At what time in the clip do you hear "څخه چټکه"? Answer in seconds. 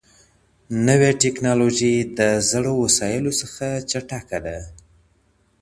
3.41-4.37